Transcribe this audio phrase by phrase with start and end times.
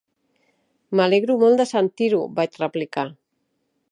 [0.99, 3.07] "M'alegro molt de sentir-ho", vaig replicar.